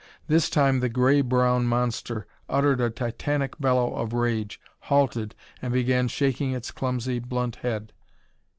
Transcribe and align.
This 0.27 0.49
time 0.49 0.79
the 0.79 0.89
gray 0.89 1.21
brown 1.21 1.67
monster 1.67 2.25
uttered 2.49 2.81
a 2.81 2.89
titantic 2.89 3.59
bellow 3.59 3.93
of 3.93 4.13
rage, 4.13 4.59
halted, 4.89 5.35
and 5.61 5.71
began 5.71 6.07
shaking 6.07 6.53
its 6.53 6.71
clumsy 6.71 7.19
blunt 7.19 7.57
head. 7.57 7.93